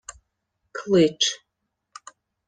—Клич. 0.77 1.21